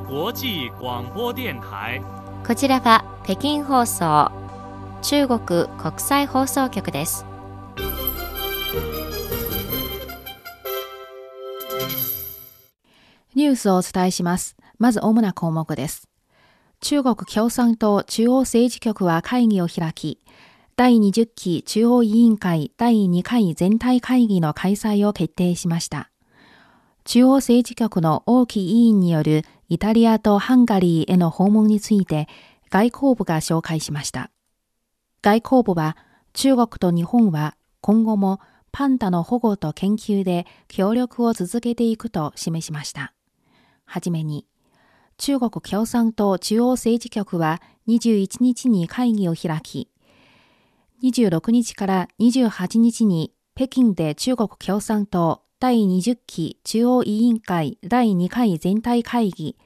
[0.00, 2.02] 国際广播電台
[2.46, 4.30] こちらは北京放送
[5.00, 7.24] 中国国際放送局です
[13.34, 14.56] ニュースをお伝えします。
[14.78, 16.08] まず主な項目です。
[16.80, 20.20] 中国共産党中央政治局は会議を開き、
[20.76, 26.10] 第20期中央委員会第2回全体会議の開催を決定しました。
[27.04, 32.28] 中央政治局の王毅委員によるイタリアとハンガリーへの訪問について
[32.70, 34.30] 外交部が紹介しました。
[35.22, 35.96] 外交部は
[36.34, 43.14] 中国と日本は今後もパンダの保護と研究で協力を続けていくと示しました。
[43.84, 44.46] はじめに、
[45.16, 49.88] 中国共産党中央政治局は21日に会議を開き、
[51.02, 59.56] 26日から28日に北京で中国共産党第20期中央委員会第2回全体会議、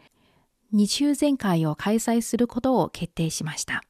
[0.70, 3.82] 日中全会を開催することを決定しました。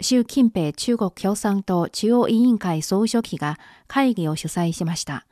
[0.00, 5.24] 習近平中国共産党中央委員会総書記が会議を主催しました。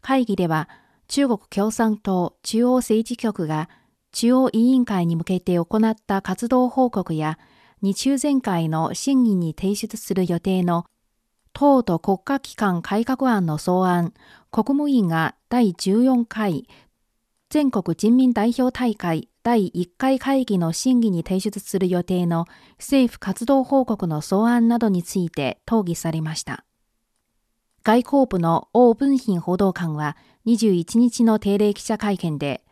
[0.00, 0.66] 会議では、
[1.08, 3.68] 中国共産党中央政治局が
[4.12, 7.38] 中央委員会に向けて行った活動報告や
[7.82, 10.86] 日中全会の審議に提出する予定の
[11.58, 14.12] 党と国家機関改革案の草案、
[14.52, 16.68] 国務院が第14回
[17.50, 22.46] 全国人民代表大会第1回会議の審議に提出する予定の
[22.78, 26.64] 政府活動報告の草案などについて討議されました。
[27.82, 32.62] 外交部の王文賓報道官は21日の定例記者会見で、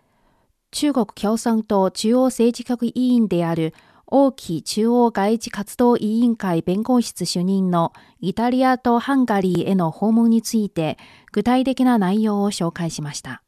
[0.71, 3.75] 中国共産党中央政治局委員である
[4.09, 10.97] 王毅中央外事活動委員会弁護室主任のイタリアとハンガリーへの訪問について
[11.33, 13.43] 具体的な内容を紹介しました。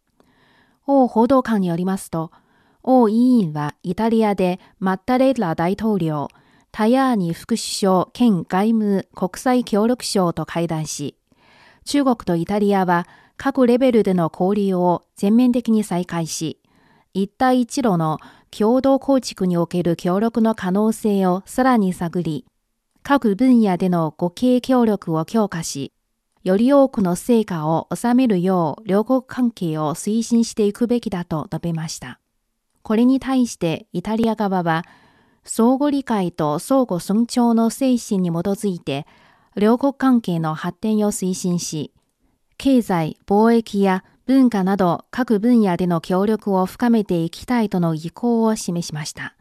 [0.86, 2.32] 王報道官によりますと、
[2.82, 6.28] 王委員はイタリアでマッタレッラ大統領、
[6.72, 11.14] タヤーニ副首相兼外務国際協力省と会談し、
[11.84, 16.58] 中国とイタリアは各レベルでの交流を全面的に再開し、
[17.14, 18.18] 一帯一路の
[18.50, 22.44] 共同構築における協力の可能性をさらに探り、
[23.02, 25.92] 各分野での互恵協力を強化し、
[26.44, 32.20] より多くの成果を収めるよう両国関係を推進していくべきだと述べました。
[32.82, 34.84] これに対してイタリア側は、
[35.44, 39.06] 相互理解と相互尊重の精神に基づいて、
[39.56, 41.92] 両国関係の発展を推進し、
[42.56, 49.34] 経済、貿易や文化など各分野での協力を深めていきたいとの意向を示しました。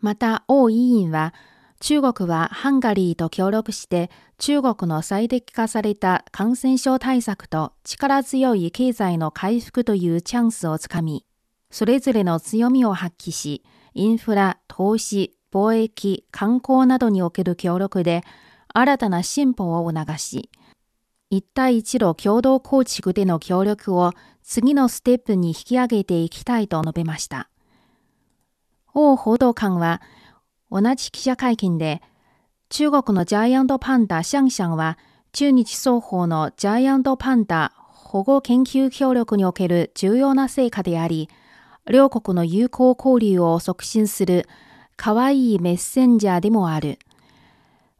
[0.00, 1.34] また、王委員は、
[1.78, 4.08] 中国はハンガリーと協力して
[4.38, 11.26] 中国の最適化された感染症対策と力強い経済の回復というチャンスをつかみ、
[11.70, 18.22] それぞれの強みを発揮し、インフラ、投資、貿易、観光などにおける協力で
[18.72, 20.48] 新たな進歩を促し、
[21.32, 24.12] 一帯一路共同構築での協力を
[24.42, 27.48] 次のステップに引き上げていきたいと述べました。
[28.92, 30.02] 王報道官は
[30.70, 32.02] 同じ記者会見で、
[32.68, 34.98] 中国のジャイアントパンダシャンシャンは
[35.32, 41.30] 中日双方のジャイアントパンダ保護研究協力における重要な成果であり、
[41.90, 44.46] 両国の友好交流を促進する
[44.96, 46.98] 可愛いメッセンジャーでもある。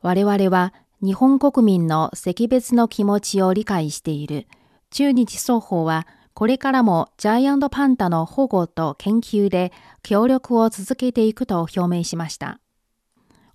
[0.02, 0.74] 我々は
[1.04, 4.46] 日本国民の惜別の気持ちを理解している。
[4.90, 9.72] 中日双方はこれからもジャイアントパンダの保護と研究で
[10.04, 12.60] 協力を続けていくと表明しました。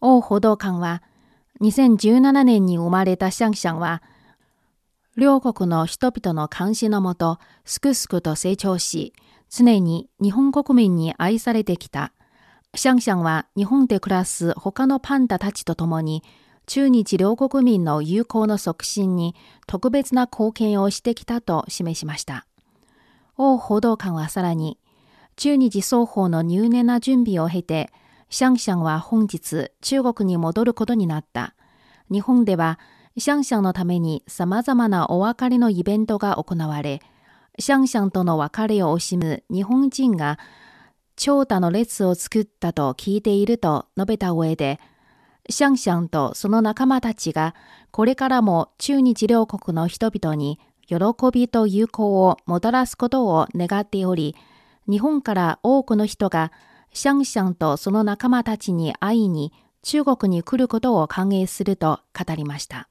[0.02, 1.02] 王報道官は
[1.62, 4.04] 2017年に生まれたシャンシャンは
[5.16, 9.14] 両国の人々の監視のもとすくすくと成長し
[9.50, 12.12] 常に日本国民に愛されてきた。
[12.76, 16.24] シャンシャンは日本で暮らす他のパンダたちと共に
[16.68, 19.36] 中日両国民の友好の促進に
[19.68, 22.46] 特別な貢献をしてきたと示しました。
[23.38, 24.78] 王報道官はさらに、
[25.38, 27.90] 中日双方の入念な準備を経て、
[28.30, 31.56] シャンシャンは本日中国に戻ることになった。
[32.12, 32.80] 日本では
[33.18, 37.02] シャンシャンのために様々なお別れのイベントが行われ、
[37.60, 40.38] シャンシャンとの別れを惜しむ日本人が
[41.16, 44.82] 長蛇の列を作ったと聞いていると述べた上で、
[45.50, 47.56] シャンシャンとその仲間たちが
[47.92, 50.98] これからも中日両国の人々に喜
[51.32, 54.36] びと友好をもたらすことを願っており、
[54.90, 56.52] 日本から多くの人が
[56.94, 59.52] シャンシャンとその仲間たちに会いに
[59.84, 62.90] 中国に来ることを歓迎すると語りました。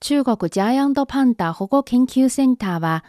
[0.00, 3.04] 中国ジャイアントパンダ保護研究センターは、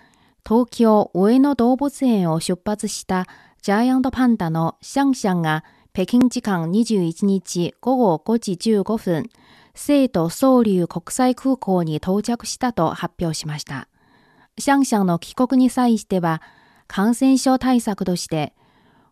[0.47, 3.27] 東京上野動物園を出発した
[3.63, 5.63] ジャイアントパンダのシャンシャンが
[5.95, 9.29] 北京時間21日午後5時15分、
[9.75, 13.87] 成都総流国際空港に到着したと発表しました。
[14.57, 16.41] シャンシャンの帰国に際しては、
[16.87, 18.55] 感染症対策として、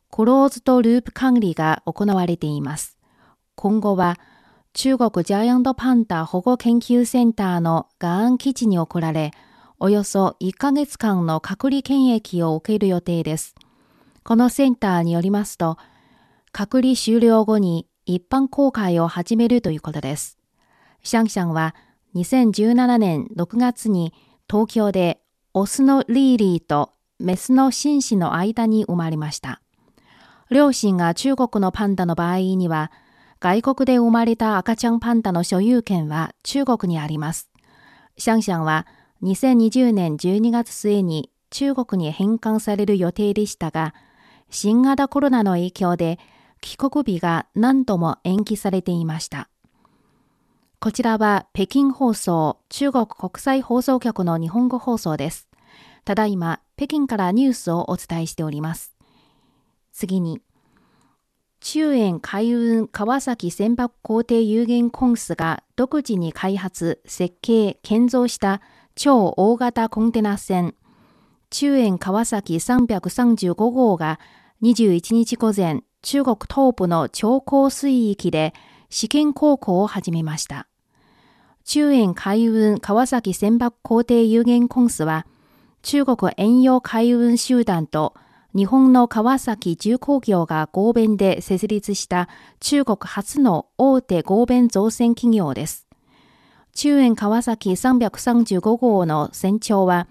[0.10, 2.98] クローズドループ管理が行われています。
[3.54, 4.18] 今後は、
[4.74, 9.34] 中国ジャイアントパンダ保護研究センターのガーン基地に送られ、
[9.80, 13.54] およそ1ヶ月間の隔離検疫を受ける予定です。
[14.24, 15.78] このセンターによりますと、
[16.52, 20.38] 隔離終了後に一般公開を始めるということです。
[21.04, 21.76] シャンシャンは
[22.16, 24.14] 2017年6月に
[24.50, 25.22] 東京で
[25.54, 29.62] オスのリーリーとメスの紳士の間に生まれました。
[30.50, 32.92] 両親が中国のパンダの場合には、
[33.40, 37.50] 外国で生まれた赤ちゃんパンダの所有権は中国にあります。
[38.18, 38.86] シャンシャンは
[39.24, 43.96] 2020年12月末に中国に返還される予定でしたが、
[44.50, 46.20] 新型コロナの影響で
[46.62, 49.50] 帰国日が何度も延期されていました。
[50.80, 55.48] こちらは北京放送中国国際放送局の日本語放送です。
[56.06, 58.96] ただいま北京からニュースをお伝えしております。
[59.92, 60.42] 次に、
[61.60, 68.62] 中遠海運川崎船舶工程有限公司が独自に開発、設計、建造した
[68.96, 70.74] 超大型コンテナ船、
[71.52, 74.20] 中遠川崎335号が
[74.64, 78.54] 21日午前、中国東部の超高水域で
[78.90, 80.68] 試験航行を始めました。
[81.64, 85.26] 中遠海運川崎船舶工程有限公司は、
[85.84, 88.14] 中国遠洋海運集団と
[88.56, 92.28] 日本の川崎重工業が合弁で設立した
[92.60, 95.88] 中国初の大手合弁造船企業です。
[96.74, 100.08] 中遠川崎335号の船長は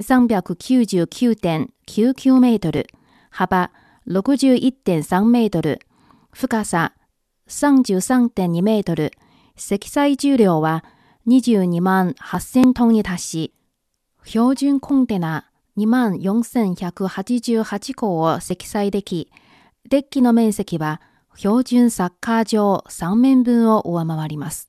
[0.00, 2.86] 399.99メートル、
[3.30, 3.70] 幅
[4.08, 5.80] 61.3メートル、
[6.32, 6.92] 深さ
[7.48, 9.12] 33.2メートル、
[9.56, 10.84] 積載重量は
[11.28, 13.54] 22万8000トンに達し、
[14.24, 19.30] 標準コンテナ2万4188個を積載でき、
[19.88, 21.00] デッキの面積は
[21.36, 24.68] 標準サッカー場3面分を上回ります。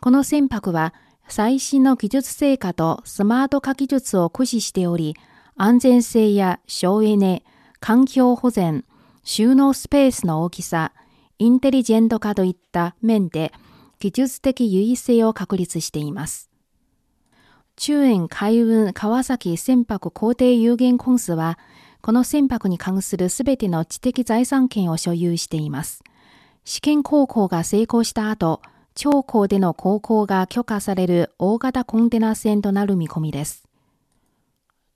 [0.00, 0.94] この船舶は
[1.28, 5.14] 最新の技術成果とスマート化技術を駆使しており、
[5.56, 7.44] 安全性や省エネ、
[7.82, 8.84] 環境保全、
[9.24, 10.92] 収納スペースの大きさ、
[11.40, 13.52] インテリジェント化といった面で
[13.98, 16.48] 技術的優位性を確立しています。
[17.74, 21.58] 中遠海運川崎船舶工程有限公司は、
[22.02, 26.04] この船舶に関するすべての知的財産権を所有しています。
[26.62, 28.62] 試験航行が成功した後、
[28.94, 33.71] 超高での航行が許可される大型コンテナ船となる見込みです。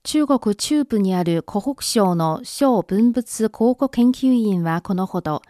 [0.07, 5.41] 中国中部にある湖北省の小文物考古研究院はこのほど、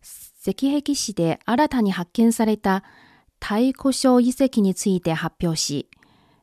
[0.00, 2.84] 石壁市で新たに発見された
[3.38, 5.90] 太古省遺跡について発表し、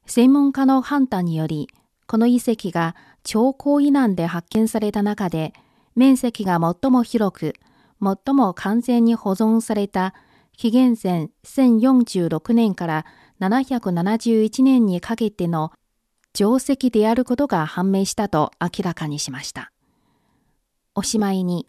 [0.05, 1.69] 専門家の判断により、
[2.05, 5.53] この遺跡が超高位難で発見された中で、
[5.95, 7.53] 面積が最も広く、
[7.99, 10.13] 最も完全に保存された
[10.55, 13.05] 紀元前1046年から
[13.39, 15.71] 771年にかけての
[16.33, 19.71] 定石であることが判明したと明らかにしました。
[20.95, 21.67] おしまいに、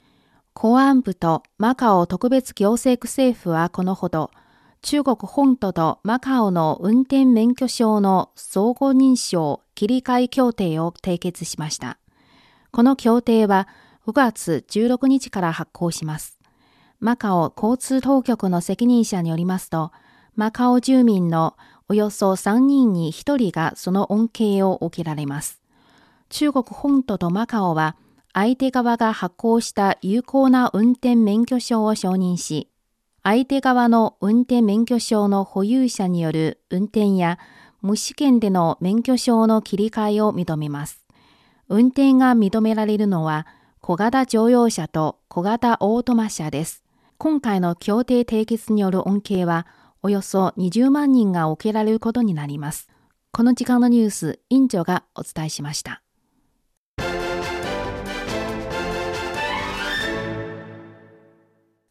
[0.53, 4.31] 公安部とマカオ特別行政区政府はこのほど、
[4.83, 11.99] 中国本土とマカオの運転免許証の相互認証切り替え協定を締結しました。
[12.71, 13.69] この協定は
[14.07, 16.39] 5月16日から発行します。
[16.99, 19.93] マカオ交通当局の責任者によりますと、
[20.35, 21.57] マカオ住民の
[21.91, 25.61] およそ3人に1人がその恩恵を受けられます。
[26.29, 27.97] 中国本土とマカオは
[28.33, 32.69] 相手側が発行した有効な運転免許証を承認し、
[33.25, 37.41] 相手側の運転免許証の保有者による運転や
[37.83, 41.05] 無試験での免許証の切り替えを認めます。
[41.69, 43.49] 運転が認められるのは
[43.81, 46.85] 小型乗用車と小型オートマ車です。
[47.19, 49.67] 今回の協定締結による恩恵は
[50.03, 52.89] およそ20万人が受けられることになります。
[53.33, 56.03] この時間のニュース、委員長がお伝えしました。